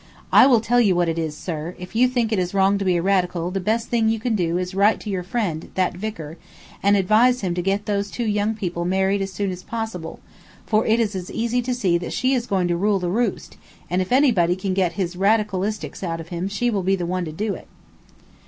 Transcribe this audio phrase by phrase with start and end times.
[0.33, 2.55] "I will tell you what it is, sir," said I, "if you think it is
[2.55, 5.11] wrong to be a Radical the best thing you can do is to write to
[5.11, 6.39] your friend, that vicar,
[6.81, 10.19] and advise him to get those two young people married as soon as possible,
[10.65, 13.57] for it is easy to see that she is going to rule the roost,
[13.91, 17.23] and if anybody can get his Radicalistics out of him she will be the one
[17.23, 17.67] to do it."